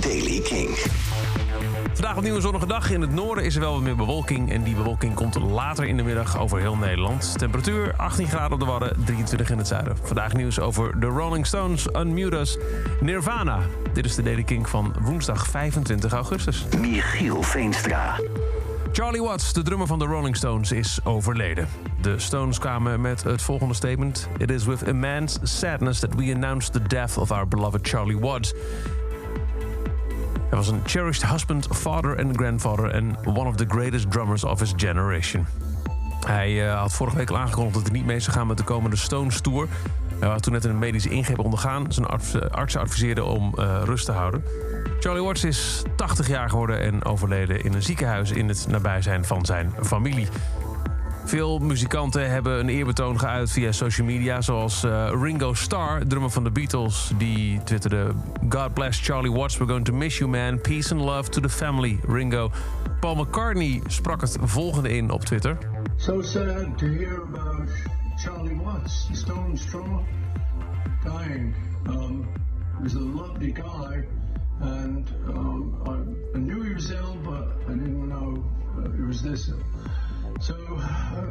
[0.00, 0.68] Daily King.
[1.92, 2.90] Vandaag opnieuw een zonnige dag.
[2.90, 4.52] In het noorden is er wel wat meer bewolking.
[4.52, 7.38] En die bewolking komt later in de middag over heel Nederland.
[7.38, 9.96] Temperatuur 18 graden op de Wadden, 23 in het zuiden.
[10.02, 12.58] Vandaag nieuws over de Rolling Stones, Unmute Us,
[13.00, 13.58] Nirvana.
[13.92, 16.64] Dit is de Daily King van woensdag 25 augustus.
[16.80, 18.20] Michiel Veenstra.
[18.92, 21.68] Charlie Watts, de drummer van de Rolling Stones, is overleden.
[22.00, 24.28] De Stones kwamen met het volgende statement.
[24.38, 28.54] It is with immense sadness that we announce the death of our beloved Charlie Watts.
[30.48, 32.94] Hij was een cherished husband, father and grandfather...
[32.94, 35.46] and one of the greatest drummers of his generation.
[36.26, 38.64] Hij uh, had vorige week al aangekondigd dat hij niet mee zou gaan met de
[38.64, 39.68] komende Stones Tour.
[40.18, 41.92] Hij had toen net een medische ingreep ondergaan.
[41.92, 44.44] Zijn arts, uh, artsen adviseerden om uh, rust te houden.
[45.00, 48.30] Charlie Watts is 80 jaar geworden en overleden in een ziekenhuis...
[48.30, 50.28] in het nabijzijn van zijn familie.
[51.28, 54.40] Veel muzikanten hebben een eerbetoon geuit via social media...
[54.40, 58.12] zoals uh, Ringo Starr, drummer van de Beatles, die twitterde...
[58.48, 60.60] God bless Charlie Watts, we're going to miss you man.
[60.60, 62.50] Peace and love to the family, Ringo.
[63.00, 65.58] Paul McCartney sprak het volgende in op Twitter.
[65.96, 67.68] So sad to hear about
[68.16, 70.02] Charlie Watts, Stones drummer,
[71.04, 71.54] dying.
[71.88, 72.28] Um,
[72.76, 74.04] he was a lovely guy,
[74.60, 75.82] and um,
[76.34, 78.44] I, knew he was ill, but I didn't know
[78.78, 79.50] uh, he was this.
[80.40, 81.24] So, uh,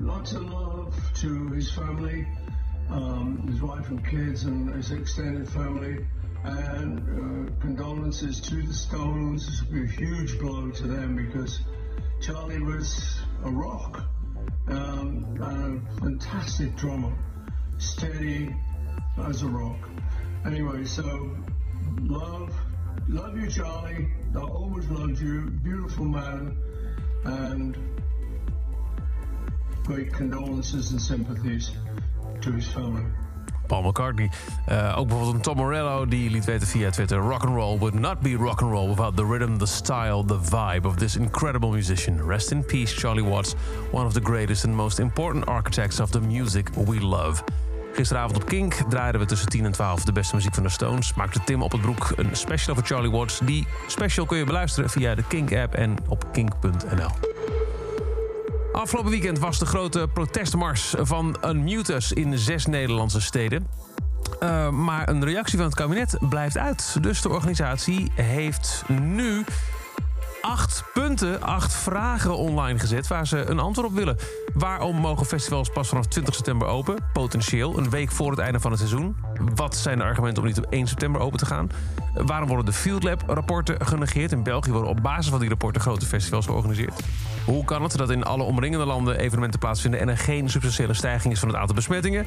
[0.00, 2.26] lots of love to his family,
[2.90, 6.04] um, his wife and kids, and his extended family,
[6.44, 9.62] and uh, condolences to the Stones.
[9.72, 11.60] A huge blow to them because
[12.20, 14.02] Charlie was a rock,
[14.68, 17.16] um, a fantastic drummer,
[17.78, 18.54] steady
[19.26, 19.88] as a rock.
[20.44, 21.36] Anyway, so
[22.00, 22.52] love,
[23.08, 24.08] love you, Charlie.
[24.34, 25.50] I always loved you.
[25.62, 26.56] Beautiful man,
[27.24, 27.99] and
[29.90, 31.72] great condolences and sympathies
[32.40, 33.02] to his family.
[33.66, 34.30] Paul McCartney.
[34.68, 37.18] Uh, ook bijvoorbeeld een Tom Morello die liet weten via Twitter...
[37.18, 40.38] rock and roll would not be rock and roll without the rhythm, the style, the
[40.42, 42.26] vibe of this incredible musician.
[42.26, 43.54] Rest in peace, Charlie Watts,
[43.92, 47.42] one of the greatest and most important architects of the music we love.
[47.92, 51.14] Gisteravond op Kink draaiden we tussen 10 en 12 de beste muziek van de Stones.
[51.14, 53.38] Maakte Tim op het broek een special over Charlie Watts.
[53.38, 57.29] Die special kun je beluisteren via de Kink-app en op kink.nl.
[58.72, 63.66] Afgelopen weekend was de grote protestmars van Unmute Us in zes Nederlandse steden.
[64.42, 66.96] Uh, maar een reactie van het kabinet blijft uit.
[67.00, 69.44] Dus de organisatie heeft nu
[70.40, 73.06] acht punten, acht vragen online gezet...
[73.06, 74.16] waar ze een antwoord op willen.
[74.54, 76.96] Waarom mogen festivals pas vanaf 20 september open?
[77.12, 79.16] Potentieel, een week voor het einde van het seizoen.
[79.54, 81.70] Wat zijn de argumenten om niet op 1 september open te gaan?
[82.14, 84.32] Waarom worden de Field Lab rapporten genegeerd?
[84.32, 87.00] In België worden op basis van die rapporten grote festivals georganiseerd.
[87.44, 90.00] Hoe kan het dat in alle omringende landen evenementen plaatsvinden...
[90.00, 92.26] en er geen substantiële stijging is van het aantal besmettingen?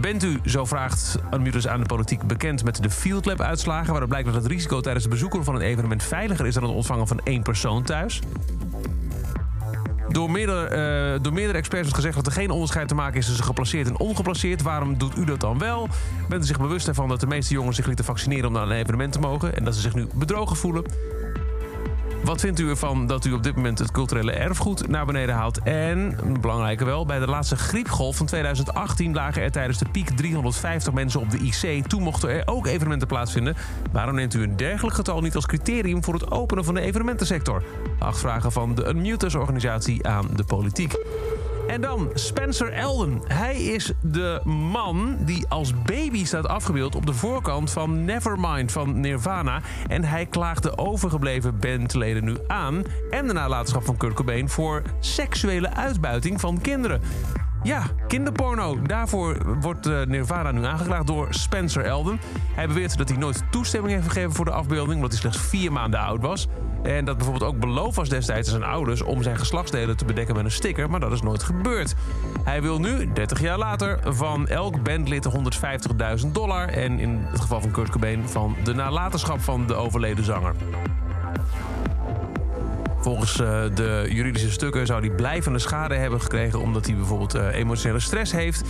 [0.00, 3.86] Bent u, zo vraagt Unmutus aan de politiek, bekend met de Field Lab uitslagen...
[3.86, 6.54] waaruit blijkt dat het risico tijdens het bezoeken van een evenement veiliger is...
[6.54, 8.20] dan het ontvangen van één persoon thuis?
[10.08, 13.26] Door meerdere, uh, door meerdere experts wordt gezegd dat er geen onderscheid te maken is
[13.26, 14.62] tussen geplaceerd en ongeplaceerd.
[14.62, 15.88] Waarom doet u dat dan wel?
[16.28, 18.70] Bent u zich bewust ervan dat de meeste jongens zich lieten vaccineren om naar een
[18.70, 19.56] evenement te mogen...
[19.56, 20.84] en dat ze zich nu bedrogen voelen?
[22.26, 25.58] Wat vindt u ervan dat u op dit moment het culturele erfgoed naar beneden haalt?
[25.62, 30.92] En, belangrijke wel, bij de laatste griepgolf van 2018 lagen er tijdens de piek 350
[30.92, 31.86] mensen op de IC.
[31.86, 33.56] Toen mochten er ook evenementen plaatsvinden.
[33.92, 37.62] Waarom neemt u een dergelijk getal niet als criterium voor het openen van de evenementensector?
[37.98, 40.94] Acht vragen van de Unmuters-organisatie aan de politiek.
[41.66, 43.20] En dan Spencer Elden.
[43.26, 49.00] Hij is de man die als baby staat afgebeeld op de voorkant van Nevermind van
[49.00, 49.60] Nirvana.
[49.88, 54.82] En hij klaagt de overgebleven bandleden nu aan en de nalatenschap van Kurt Cobain voor
[55.00, 57.00] seksuele uitbuiting van kinderen.
[57.66, 58.82] Ja, kinderporno.
[58.82, 62.20] Daarvoor wordt uh, Nirvana nu aangeklaagd door Spencer Elden.
[62.54, 64.94] Hij beweert dat hij nooit toestemming heeft gegeven voor de afbeelding...
[64.94, 66.48] omdat hij slechts vier maanden oud was.
[66.82, 69.02] En dat bijvoorbeeld ook beloofd was destijds aan zijn ouders...
[69.02, 71.94] om zijn geslachtsdelen te bedekken met een sticker, maar dat is nooit gebeurd.
[72.44, 75.28] Hij wil nu, 30 jaar later, van elk bandlid
[76.24, 76.68] 150.000 dollar...
[76.68, 80.54] en in het geval van Kurt Cobain van de nalatenschap van de overleden zanger.
[83.00, 86.60] Volgens uh, de juridische stukken zou hij blijvende schade hebben gekregen...
[86.60, 88.64] omdat hij bijvoorbeeld uh, emotionele stress heeft...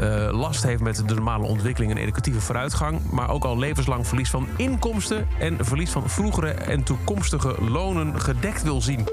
[0.00, 3.00] Uh, last heeft met de normale ontwikkeling en educatieve vooruitgang...
[3.10, 5.26] maar ook al levenslang verlies van inkomsten...
[5.38, 9.06] en verlies van vroegere en toekomstige lonen gedekt wil zien.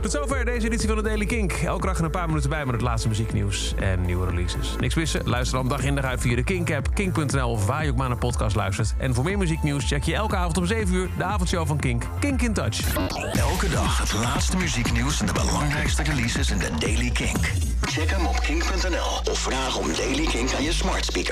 [0.00, 1.52] Tot zover deze editie van de Daily Kink.
[1.52, 4.74] Elke dag een paar minuten bij met het laatste muzieknieuws en nieuwe releases.
[4.78, 5.28] Niks missen?
[5.28, 8.08] Luister dan dag in dag uit via de Kink-app, kink.nl of waar je ook maar
[8.08, 8.94] naar podcast luistert.
[8.98, 12.04] En voor meer muzieknieuws check je elke avond om 7 uur de avondshow van Kink,
[12.20, 12.94] Kink in Touch.
[13.32, 17.52] Elke dag het laatste muzieknieuws en de belangrijkste releases in de Daily Kink.
[17.80, 21.28] Check hem op kink.nl of vraag om Daily Kink aan je smart speaker.